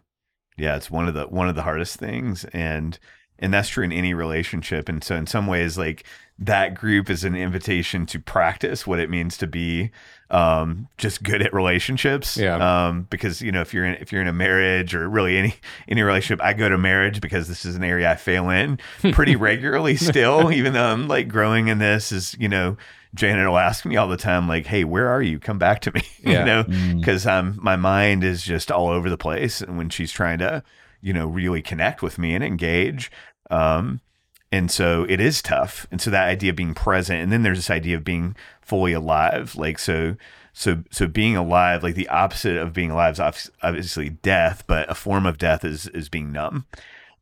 [0.57, 2.97] Yeah, it's one of the one of the hardest things and
[3.37, 6.03] and that's true in any relationship and so in some ways like
[6.41, 9.91] that group is an invitation to practice what it means to be
[10.31, 12.87] um just good at relationships Yeah.
[12.87, 15.55] um because you know if you're in if you're in a marriage or really any
[15.87, 18.79] any relationship I go to marriage because this is an area I fail in
[19.11, 22.77] pretty regularly still even though I'm like growing in this is you know
[23.15, 25.91] Janet will ask me all the time like hey where are you come back to
[25.91, 26.39] me Yeah.
[26.39, 26.99] you know Mm.
[26.99, 30.63] because I'm my mind is just all over the place and when she's trying to
[31.01, 33.11] you know really connect with me and engage
[33.49, 33.99] um
[34.51, 37.57] and so it is tough and so that idea of being present and then there's
[37.59, 40.15] this idea of being fully alive like so
[40.53, 44.95] so so being alive like the opposite of being alive is obviously death but a
[44.95, 46.65] form of death is is being numb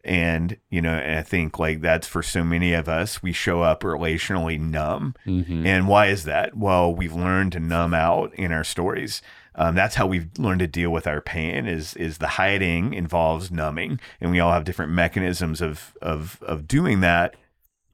[0.03, 3.61] and you know and i think like that's for so many of us we show
[3.61, 5.65] up relationally numb Mhm.
[5.65, 6.55] and why is that?
[6.55, 9.21] Well, we've learned to numb out in our stories.
[9.57, 11.65] Um, that's how we've learned to deal with our pain.
[11.65, 16.67] Is is the hiding involves numbing, and we all have different mechanisms of of of
[16.67, 17.35] doing that.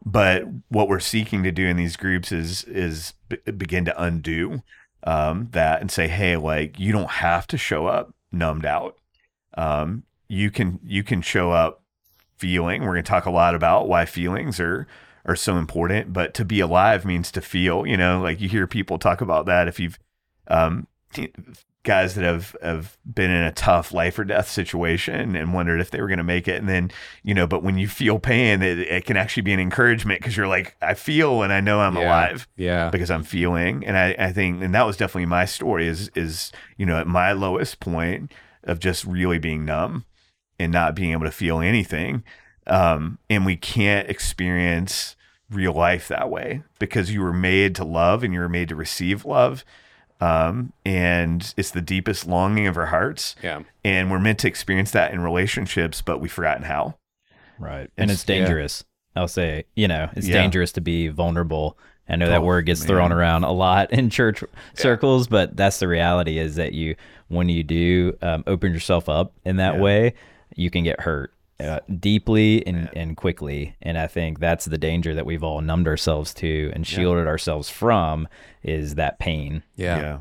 [0.06, 4.62] But what we're seeking to do in these groups is is b- begin to undo
[5.04, 8.98] um, that and say, hey, like you don't have to show up numbed out.
[9.58, 11.82] Um, you can you can show up
[12.38, 12.82] feeling.
[12.82, 14.86] We're going to talk a lot about why feelings are
[15.26, 16.12] are so important.
[16.12, 17.88] But to be alive means to feel.
[17.88, 19.70] You know, like you hear people talk about that.
[19.70, 19.98] If you've
[20.50, 20.88] um,
[21.84, 25.92] guys that have have been in a tough life or death situation and wondered if
[25.92, 26.90] they were going to make it, and then
[27.24, 30.38] you know, but when you feel pain, it, it can actually be an encouragement because
[30.38, 32.04] you're like, I feel and I know I'm Yeah.
[32.08, 32.90] alive Yeah.
[32.90, 33.86] because I'm feeling.
[33.86, 37.08] And I, I think, and that was definitely my story is, is, you know, at
[37.08, 38.32] my lowest point
[38.64, 40.06] of just really being numb
[40.58, 42.24] and not being able to feel anything.
[42.66, 45.18] Um, and we can't experience
[45.50, 48.76] real life that way because you were made to love and you were made to
[48.76, 49.66] receive love.
[50.22, 53.36] Um, and it's the deepest longing of our hearts.
[53.44, 53.62] Yeah.
[53.84, 56.96] And we're meant to experience that in relationships, but we've forgotten how.
[57.60, 57.90] Right.
[57.98, 58.84] And It's- it's dangerous.
[59.16, 60.42] I'll say, you know, it's Yeah.
[60.42, 61.78] dangerous to be vulnerable.
[62.10, 62.88] I know that Oh, word gets man.
[62.88, 66.96] thrown around a lot in church circles, but that's the reality is that you,
[67.28, 69.82] when you do um, open yourself up in that Yeah.
[69.82, 70.14] way,
[70.56, 73.76] you can get hurt uh, deeply and, and quickly.
[73.82, 77.70] And I think that's the danger that we've all numbed ourselves to and shielded ourselves
[77.70, 78.28] from
[78.62, 79.64] is that pain.
[79.76, 80.20] Yeah.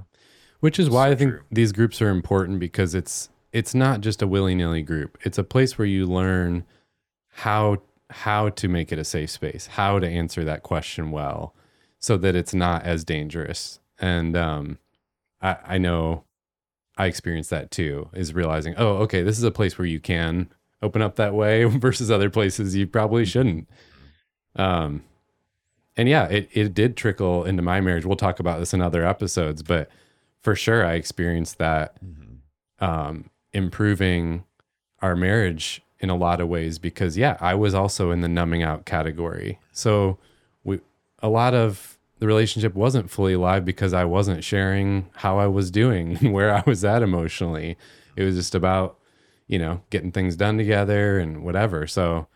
[0.61, 4.27] Which is why I think these groups are important because it's it's not just a
[4.27, 5.19] willy-nilly group.
[5.23, 6.65] It's a place where you learn
[7.29, 11.55] how how to make it a safe space, how to answer that question well
[11.99, 13.81] so that it's not as dangerous.
[13.99, 14.79] And um
[15.41, 16.25] I I know
[16.97, 20.51] I experienced that too, is realizing, oh, okay, this is a place where you can
[20.83, 23.69] open up that way versus other places you probably shouldn't.
[24.57, 25.05] Um
[25.97, 28.07] and yeah, it, it did trickle into my marriage.
[28.07, 29.91] We'll talk about this in other episodes, but
[30.41, 31.99] for sure I experienced that
[32.81, 34.45] um, improving
[35.01, 38.63] our marriage in a lot of ways because yeah, I was also in the numbing
[38.63, 39.59] out category.
[39.73, 40.19] So
[40.65, 40.81] we
[41.23, 45.71] a lot of the relationship wasn't fully alive because I wasn't sharing how I was
[45.71, 47.77] doing, where I was at emotionally.
[48.17, 48.99] It was just about,
[49.53, 51.87] you know, getting things done together and whatever.
[51.87, 52.27] So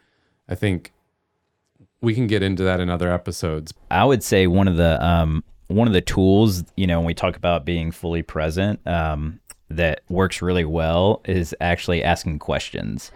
[0.51, 0.93] I think
[2.03, 3.73] we can get into that in other episodes.
[3.91, 7.15] I would say one of the um, one of the tools, you know, when we
[7.15, 13.11] talk about being fully present, um, that works really well is actually asking questions.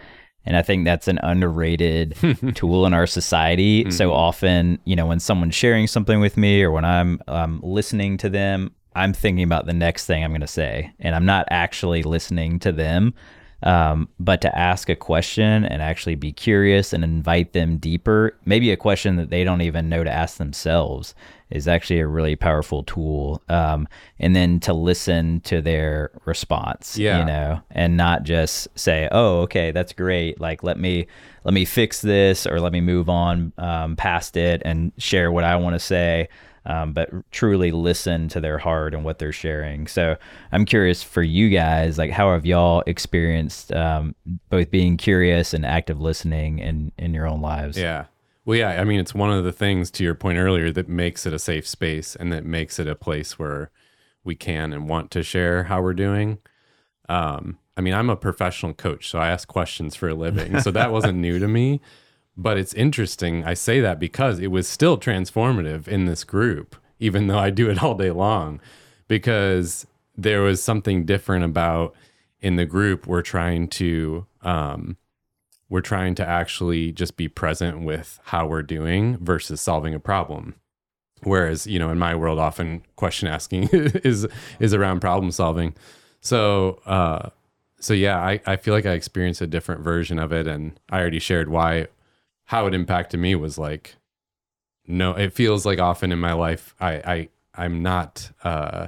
[0.46, 2.16] And I think that's an underrated
[2.54, 3.90] tool in our society.
[3.90, 8.16] So often, you know, when someone's sharing something with me or when I'm um, listening
[8.16, 11.46] to them, I'm thinking about the next thing I'm going to say, and I'm not
[11.50, 13.12] actually listening to them.
[13.62, 18.70] Um, but to ask a question and actually be curious and invite them deeper, maybe
[18.70, 21.14] a question that they don't even know to ask themselves,
[21.50, 23.42] is actually a really powerful tool.
[23.48, 23.86] Um,
[24.18, 27.18] and then to listen to their response, Yeah.
[27.18, 30.40] you know, and not just say, "Oh, okay, that's great.
[30.40, 31.06] Like, let me
[31.44, 35.44] let me fix this or let me move on um, past it and share what
[35.44, 36.28] I want to say."
[36.66, 39.86] Um, but truly listen to their heart and what they're sharing.
[39.86, 40.16] So
[40.52, 44.14] I'm curious for you guys, like how have y'all experienced um,
[44.48, 47.78] both being curious and active listening in in your own lives?
[47.78, 48.06] Yeah.
[48.44, 48.80] Well, yeah.
[48.80, 51.38] I mean, it's one of the things to your point earlier that makes it a
[51.38, 53.70] safe space and that makes it a place where
[54.24, 56.38] we can and want to share how we're doing.
[57.08, 60.60] Um, I mean, I'm a professional coach, so I ask questions for a living.
[60.60, 61.80] So that wasn't new to me.
[62.40, 63.44] But it's interesting.
[63.44, 67.68] I say that because it was still transformative in this group, even though I do
[67.68, 68.62] it all day long,
[69.08, 71.94] because there was something different about
[72.40, 73.06] in the group.
[73.06, 74.96] We're trying to, um,
[75.68, 80.54] we're trying to actually just be present with how we're doing versus solving a problem.
[81.22, 84.26] Whereas, you know, in my world, often question asking is
[84.58, 85.74] is around problem solving.
[86.22, 87.28] So, uh,
[87.80, 91.00] so yeah, I, I feel like I experienced a different version of it, and I
[91.00, 91.88] already shared why
[92.50, 93.96] how it impacted me was like
[94.86, 98.86] no it feels like often in my life i i i'm not uh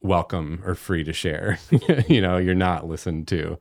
[0.00, 1.58] welcome or free to share.
[2.08, 3.58] You know you're not listened to.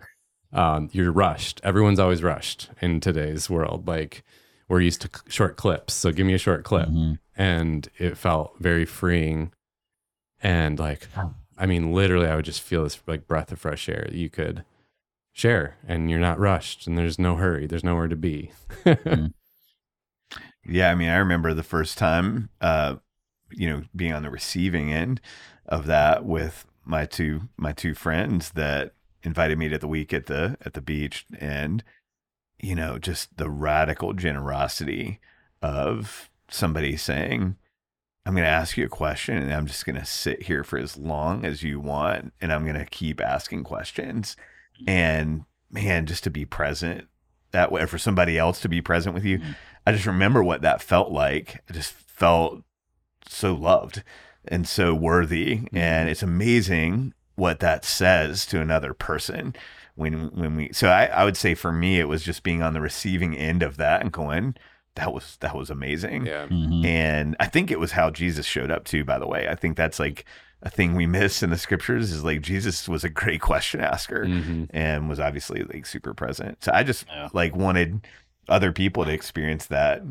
[0.53, 1.61] Um you're rushed.
[1.63, 3.87] Everyone's always rushed in today's world.
[3.87, 4.23] Like
[4.67, 6.89] we're used to short clips so give me a short clip.
[6.89, 7.19] Mhm.
[7.35, 9.51] and it felt very freeing.
[10.41, 11.07] And like
[11.57, 14.29] i mean literally i would just feel this like breath of fresh air that you
[14.29, 14.63] could
[15.41, 18.51] share and you're not rushed and there's no hurry there's nowhere to be
[20.65, 22.95] Yeah, I mean, I remember the first time, uh,
[23.51, 25.19] you know, being on the receiving end
[25.65, 30.27] of that with my two my two friends that invited me to the week at
[30.27, 31.83] the at the beach, and
[32.59, 35.19] you know, just the radical generosity
[35.61, 37.55] of somebody saying,
[38.25, 40.77] "I'm going to ask you a question, and I'm just going to sit here for
[40.77, 44.35] as long as you want, and I'm going to keep asking questions."
[44.87, 47.07] And man, just to be present
[47.51, 49.41] that way for somebody else to be present with you.
[49.85, 51.61] I just remember what that felt like.
[51.69, 52.63] I just felt
[53.27, 54.03] so loved
[54.47, 55.67] and so worthy.
[55.73, 59.55] And it's amazing what that says to another person
[59.95, 62.73] when when we so I, I would say for me it was just being on
[62.73, 64.55] the receiving end of that and going,
[64.95, 66.25] that was that was amazing.
[66.25, 66.85] yeah Mhm.
[66.85, 69.47] And I think it was how Jesus showed up too, by the way.
[69.49, 70.25] I think that's like
[70.63, 74.25] a thing we miss in the scriptures is like Jesus was a great question asker
[74.25, 74.67] Mhm.
[74.71, 76.63] and was obviously like super present.
[76.63, 77.29] So I just Yeah.
[77.33, 78.01] like wanted
[78.47, 80.03] other people to experience that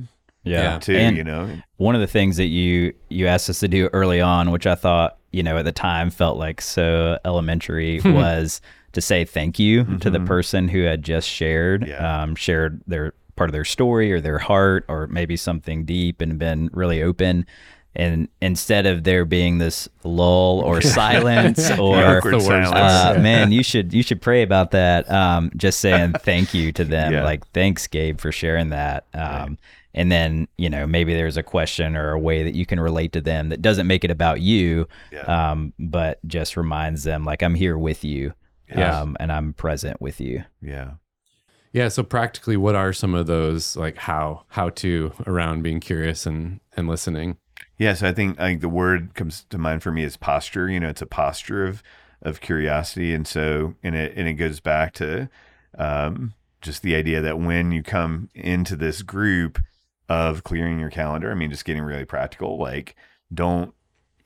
[0.43, 0.79] Yeah.
[0.79, 1.51] too, And you know.
[1.77, 4.75] one of the things that you you asked us to do early on, which I
[4.75, 8.61] thought you know at the time felt like so elementary, was
[8.93, 10.27] to say thank you to the Mhm.
[10.27, 12.23] person who had just shared, Yeah.
[12.23, 16.39] um, shared their part of their story or their heart or maybe something deep and
[16.41, 17.47] been really open.
[17.96, 22.70] And instead of there being this lull or silence or Awkward silence.
[22.72, 25.11] uh, man, you should you should pray about that.
[25.11, 27.12] Um, just saying thank you to them.
[27.12, 27.24] Yeah.
[27.24, 29.07] Like thanks, Gabe, for sharing that.
[29.14, 29.59] Um, Right.
[29.92, 33.11] And then you know maybe there's a question or a way that you can relate
[33.14, 35.22] to them that doesn't make it about you, Yeah.
[35.50, 38.33] um, but just reminds them like I'm here with you,
[38.68, 39.00] Yeah.
[39.00, 40.44] um, and I'm present with you.
[40.62, 40.92] yeah.
[41.72, 41.88] Yeah.
[41.88, 46.61] So practically, what are some of those like how how to around being curious and
[46.76, 47.38] and listening?
[47.81, 50.69] Yeah, so I think think the word comes to mind for me is posture.
[50.69, 51.83] You know, it's a posture of
[52.21, 55.31] of curiosity, and so and it and it goes back to
[55.79, 59.61] um, just the idea that when you come into this group
[60.11, 62.97] of clearing your calendar, I mean, just getting really practical, like
[63.33, 63.73] don't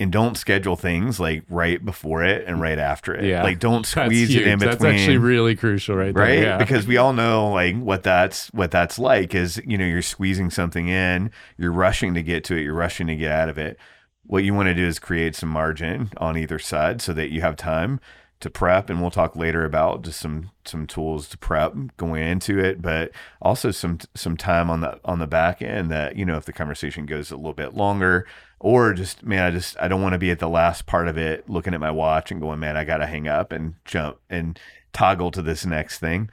[0.00, 3.24] and don't schedule things like right before it and right after it.
[3.24, 3.42] Yeah.
[3.42, 4.78] like don't That's squeeze it in between.
[4.78, 6.14] That's actually really crucial, right?
[6.14, 6.24] there.
[6.24, 6.58] right Yeah.
[6.58, 10.50] because we all know like what that's what that's like is you know you're squeezing
[10.50, 13.78] something in you're rushing to get to it you're rushing to get out of it
[14.26, 17.40] what you want to do is create some margin on either side so that you
[17.40, 18.00] have time
[18.40, 22.58] to prep and we'll talk later about just some some tools to prep going into
[22.58, 26.36] it but also some some time on the on the back end that you know
[26.36, 28.26] if the conversation goes a little bit longer
[28.60, 31.18] or just man i just i don't want to be at the last part of
[31.18, 34.58] it looking at my watch and going man i gotta hang up and jump and
[34.94, 36.30] toggle to this next thing.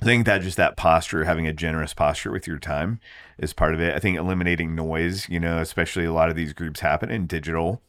[0.00, 2.98] I think that just that posture having a generous posture with your time
[3.38, 3.94] is part of it.
[3.94, 7.82] I think eliminating noise you know especially a lot of these groups happen in digital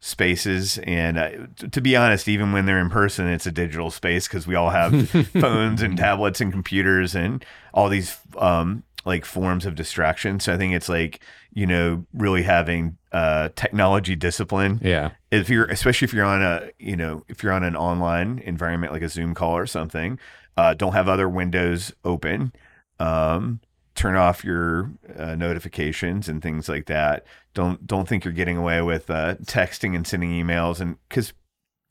[0.00, 0.78] spaces.
[0.78, 4.26] And uh, t- to be honest even when they're in person it's a digital space
[4.26, 7.44] because we all have phones and tablets and computers and
[7.74, 10.40] all these um like forms of distraction.
[10.40, 11.20] So i think it's like
[11.52, 14.80] you know really having uh technology discipline.
[14.82, 15.10] Yeah.
[15.30, 18.92] if you're especially if you're on a you know if you're on an online environment
[18.92, 20.18] like a zoom call or something
[20.56, 22.52] uh, don't have other windows open.
[22.98, 23.60] Um,
[23.94, 27.24] turn off your uh, notifications and things like that.
[27.54, 31.32] Don't don't think you're getting away with uh, texting and sending emails and because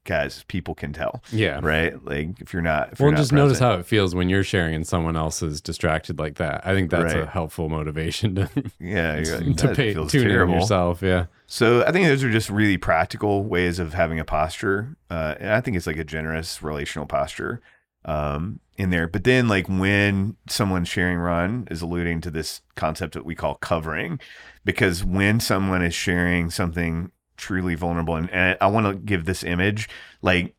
[0.05, 1.21] guys, people can tell.
[1.31, 1.59] Yeah.
[1.61, 2.03] Right.
[2.03, 4.43] Like if you're not, if Well, you're not just notice how it feels when you're
[4.43, 6.65] sharing and someone else is distracted like that.
[6.65, 11.01] I think that's a helpful motivation to yeah, like, to pay tune in yourself.
[11.01, 11.25] Yeah.
[11.47, 14.95] So I think those are just really practical ways of having a posture.
[15.09, 17.61] Uh, and I think it's like a generous relational posture
[18.05, 19.07] um, in there.
[19.07, 23.55] But then, like when someone's sharing Ron is alluding to this concept that we call
[23.55, 24.19] covering,
[24.65, 29.43] because when someone is sharing something truly vulnerable, and, and I want to give this
[29.43, 29.89] image,
[30.21, 30.53] like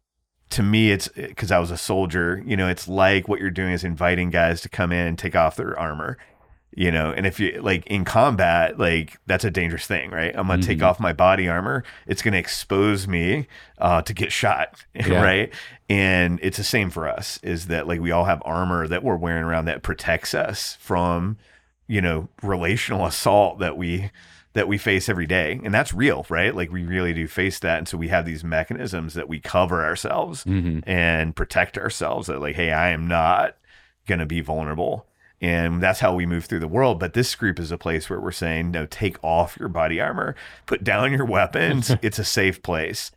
[0.50, 2.42] to me, it's because I was a soldier.
[2.44, 5.36] You know, it's like what you're doing is inviting guys to come in and take
[5.36, 6.18] off their armor
[6.72, 10.46] you know and if you like in combat like that's a dangerous thing right i'm
[10.46, 10.84] gonna take Mhm.
[10.84, 15.20] off my body armor it's gonna expose me uh to get shot Yeah.
[15.20, 15.52] right
[15.88, 19.16] and it's the same for us is that like we all have armor that we're
[19.16, 21.38] wearing around that protects us from
[21.88, 24.12] you know relational assault that we
[24.53, 26.55] that we face every day and that's real right?
[26.55, 29.84] Like we really do face that and so we have these mechanisms that we cover
[29.84, 33.57] ourselves hmm and protect ourselves that like hey i am not
[34.07, 35.07] going to be vulnerable
[35.40, 38.20] and that's how we move through the world but this group is a place where
[38.20, 40.34] we're saying no take off your body armor
[40.66, 43.11] put down your weapons it's a safe place.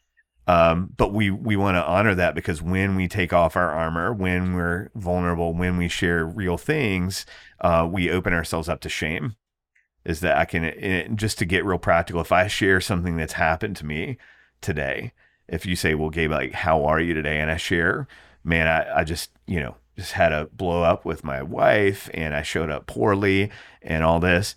[0.46, 4.12] Um, but we we want to honor that because when we take off our armor
[4.12, 7.26] when we're vulnerable when we share real things
[7.62, 9.36] uh, we open ourselves up to shame
[10.06, 13.34] is that i can and just to get real practical if i share something that's
[13.34, 14.18] happened to me
[14.62, 15.12] today
[15.48, 17.40] if you say well gabe like how are you today?
[17.40, 18.08] and i share
[18.44, 22.36] man i, I just you know just had a blow up with my wife and
[22.36, 23.52] i showed up poorly
[23.82, 24.56] and all this.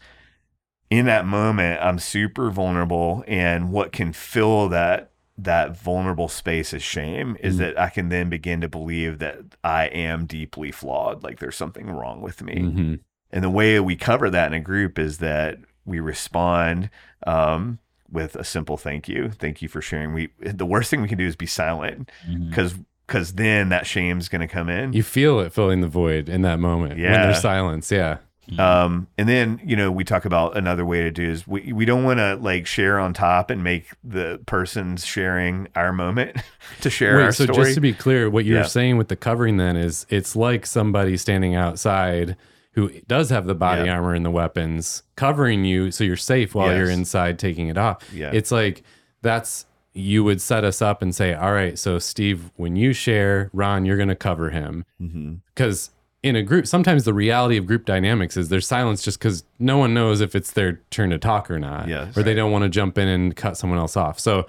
[0.88, 6.82] In that moment i'm super vulnerable and what can fill that that vulnerable space is
[6.82, 7.58] shame is Mm.
[7.58, 11.90] that i can then begin to believe that i am deeply flawed like there's something
[11.90, 12.60] wrong with me.
[12.62, 12.94] Hmm
[13.32, 16.90] and the way we cover that in a group is that we respond
[17.26, 17.78] um,
[18.10, 19.30] with a simple thank you.
[19.30, 20.12] Thank you for sharing.
[20.14, 22.10] We the worst thing we can do is be silent
[22.48, 22.74] because
[23.06, 24.92] because then that shame's going to come in.
[24.92, 27.90] You feel it filling the void in that moment Yeah, when there's silence.
[27.92, 28.18] Yeah.
[28.58, 31.84] um, and then you know we talk about another way to do is we we
[31.84, 36.36] don't want to like share on top and make the person's sharing our moment
[36.80, 37.64] to share our so story.
[37.64, 38.66] just to be clear, what you're Yeah.
[38.66, 42.36] saying with the covering then is it's like somebody standing outside
[42.76, 43.94] who does have the body Yeah.
[43.96, 47.98] armor and the weapons covering you so you're safe while you're inside taking it off.
[48.14, 48.30] Yeah.
[48.32, 48.84] It's like
[49.22, 53.48] that's you would set us up and say, "All right, so Steve, when you share,
[53.54, 55.38] Ron, you're going to cover him." Mhm.
[55.56, 55.90] Cuz
[56.22, 59.78] in a group, sometimes the reality of group dynamics is there's silence just cuz no
[59.78, 62.14] one knows if it's their turn to talk or not Yes.
[62.16, 64.18] or they don't want to jump in and cut someone else off.
[64.20, 64.46] So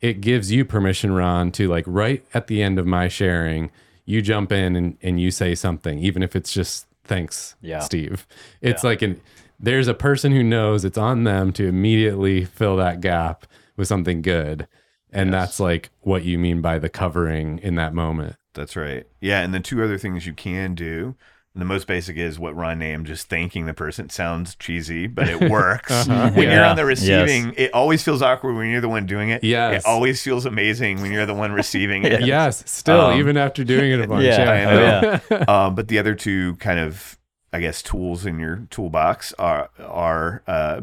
[0.00, 3.70] it gives you permission, Ron, to like right at the end of my sharing,
[4.04, 7.80] you jump in and, and you say something, even if it's just thanks, Yeah.
[7.80, 8.26] Steve.
[8.60, 9.20] It's like an
[9.60, 13.44] there's a person who knows it's on them to immediately fill that gap
[13.76, 14.68] with something good.
[15.12, 15.32] And Yes.
[15.40, 18.36] that's like what you mean by the covering in that moment.
[18.54, 19.04] That's right.
[19.20, 21.16] Yeah, and then two other things you can do.
[21.58, 24.06] The most basic is what Ron named, just thanking the person.
[24.06, 25.90] It sounds cheesy, but it works.
[25.90, 26.30] Uh-huh.
[26.30, 29.42] When you're on the receiving, it always feels awkward when you're the one doing it.
[29.42, 29.82] Yes.
[29.82, 32.24] It always feels amazing when you're the one receiving it.
[32.24, 34.24] Yes, still, Um, even after doing it a bunch.
[34.28, 35.20] Yeah.
[35.20, 35.20] Yeah.
[35.30, 35.44] know.
[35.52, 37.18] um, but the other two kind of,
[37.52, 40.82] I guess, tools in your toolbox are are uh,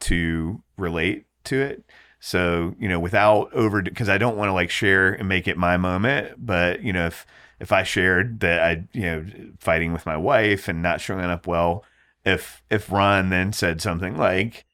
[0.00, 1.84] to relate to it.
[2.20, 5.56] So you know, without over, because I don't want to like share and make it
[5.56, 6.34] my moment.
[6.44, 7.26] But you know, if
[7.60, 9.26] if I shared that I you know
[9.58, 11.84] fighting with my wife and not showing up well,
[12.24, 14.64] if if Ron then said something like.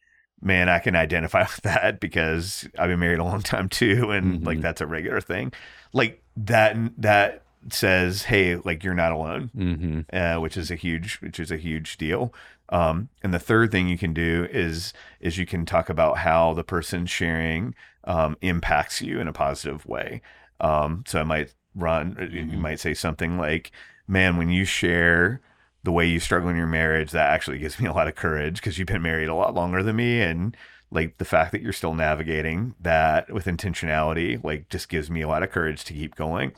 [0.42, 4.44] Man, I can identify with that because I've been married a long time too, and
[4.44, 4.62] like Mhm.
[4.62, 5.50] that's a regular thing.
[5.94, 11.16] Like that, that says, "Hey, like you're not alone," hmm uh, which is a huge,
[11.22, 12.34] which is a huge deal.
[12.68, 16.52] Um, and the third thing you can do is is you can talk about how
[16.52, 17.74] the person sharing
[18.04, 20.20] um, impacts you in a positive way.
[20.60, 22.58] Um, so I might Ron, you Mhm.
[22.58, 23.70] might say something like,
[24.08, 25.40] "Man, when you share."
[25.84, 28.56] The way you struggle in your marriage, that actually gives me a lot of courage
[28.56, 30.20] because you've been married a lot longer than me.
[30.20, 30.56] And
[30.90, 35.28] like the fact that you're still navigating that with intentionality, like just gives me a
[35.28, 36.54] lot of courage to keep going.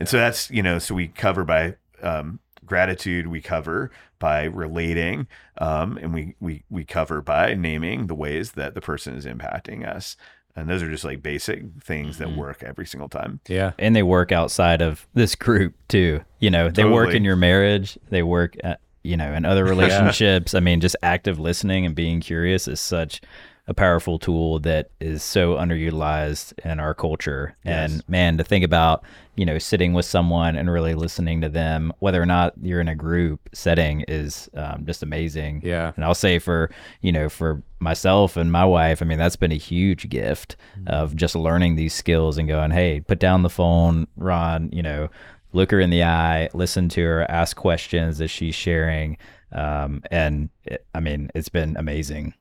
[0.00, 5.28] And so that's, you know, so we cover by um, gratitude, we cover by relating,
[5.58, 9.86] um, and we, we, we cover by naming the ways that the person is impacting
[9.86, 10.16] us.
[10.54, 12.36] And those are just like basic things that Mhm.
[12.36, 13.40] work every single time.
[13.48, 13.72] Yeah.
[13.78, 16.20] and they work outside of this group too.
[16.40, 20.54] You know, they work in your marriage, they work at, you know, in other relationships.
[20.54, 23.20] I mean, just active listening and being curious is such
[23.68, 27.56] a powerful tool that is so underutilized in our culture.
[27.64, 27.92] Yes.
[27.92, 29.04] And man, to think about,
[29.36, 32.88] you know, sitting with someone and really listening to them, whether or not you're in
[32.88, 35.62] a group setting, is um, just amazing.
[35.64, 35.92] Yeah.
[35.94, 36.70] And I'll say for,
[37.02, 40.56] you know, for myself and my wife, I mean, that's been a huge gift
[40.88, 45.08] of just learning these skills and going, hey, put down the phone, Ron, you know,
[45.52, 49.18] look her in the eye, listen to her, ask questions as she's sharing.
[49.52, 52.34] Um, and it, I mean, it's been amazing.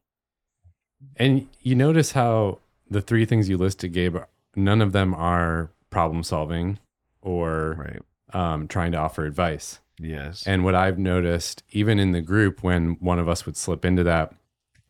[1.17, 4.17] And you notice how the three things you listed, Gabe,
[4.55, 6.79] none of them are problem solving
[7.21, 8.01] or Right.
[8.33, 9.79] um, trying to offer advice.
[9.99, 10.45] Yes.
[10.47, 14.03] And what I've noticed, even in the group, when one of us would slip into
[14.03, 14.33] that,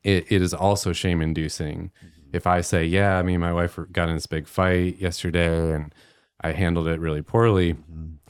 [0.03, 1.91] it, it is also shame inducing.
[2.32, 5.93] If I say, Yeah, I mean, my wife got in this big fight yesterday and
[6.39, 7.76] I handled it really poorly.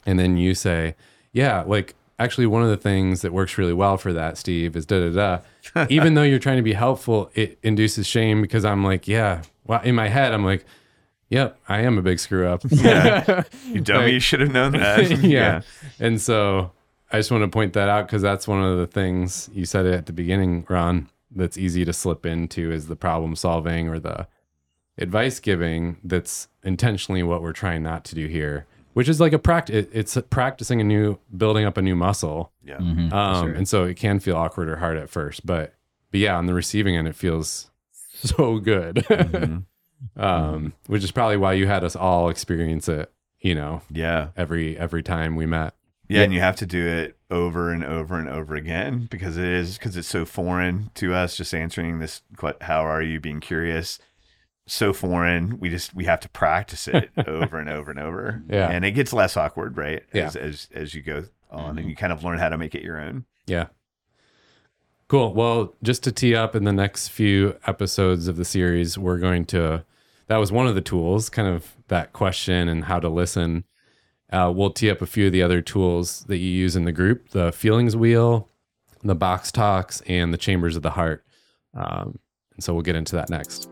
[0.04, 0.96] And then you say,
[1.32, 4.86] Yeah, like actually, one of the things that works really well for that, Steve, is
[4.86, 5.40] da da
[5.74, 5.86] da.
[5.90, 9.80] even though you're trying to be helpful, it induces shame because I'm like, Yeah, well,
[9.82, 10.64] in my head, I'm like,
[11.30, 12.62] Yep, I am a big screw up.
[12.70, 13.44] Yeah.
[13.66, 15.10] You dummy, you should have known that.
[15.22, 15.62] yeah.
[15.98, 16.72] And so
[17.10, 19.86] I just want to point that out because that's one of the things you said
[19.86, 24.26] at the beginning, Ron, that's easy to slip into is the problem solving or the
[24.98, 29.38] advice giving that's intentionally what we're trying not to do here, which is like a
[29.38, 29.86] practice.
[29.92, 32.52] It's practicing a new, building up a new muscle.
[32.64, 32.76] Yeah.
[32.78, 33.52] Um, sure.
[33.54, 35.74] And so it can feel awkward or hard at first, but,
[36.10, 37.70] but yeah, on the receiving end, it feels
[38.14, 38.96] so good.
[38.96, 39.64] Mhm.
[40.16, 44.28] um, which is probably why you had us all experience it, you know, Yeah.
[44.36, 45.74] every, every time we met.
[46.08, 49.46] Yeah, and you have to do it over and over and over again because it
[49.46, 51.36] is because it's so foreign to us.
[51.38, 53.18] Just answering this, que- how are you?
[53.18, 53.98] Being curious,
[54.66, 55.58] so foreign.
[55.58, 58.42] We just we have to practice it over and over and over.
[58.48, 58.70] Yeah.
[58.70, 60.02] and it gets less awkward, right?
[60.12, 60.26] Yeah.
[60.26, 62.82] As as, as you go on, and you kind of learn how to make it
[62.82, 63.24] your own.
[63.46, 63.66] Yeah.
[65.08, 65.34] Cool.
[65.34, 69.44] Well, just to tee up in the next few episodes of the series, we're going
[69.46, 69.84] to,
[70.28, 73.64] that was one of the tools, kind of that question and how to listen.
[74.32, 76.92] Uh, we'll tee up a few of the other tools that you use in the
[76.92, 78.48] group the feelings wheel,
[79.04, 81.22] the box talks, and the chambers of the heart.
[81.74, 82.18] Um,
[82.54, 83.68] and so we'll get into that next.